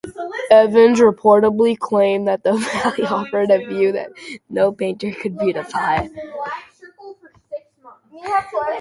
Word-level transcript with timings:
Evans 0.49 0.99
reportedly 0.99 1.77
claimed 1.77 2.27
that 2.27 2.41
the 2.43 2.53
valley 2.53 3.05
offered 3.07 3.51
a 3.51 3.59
view 3.63 3.91
that 3.91 4.09
no 4.49 4.71
painter 4.71 5.11
could 5.11 5.37
beautify. 5.37 6.07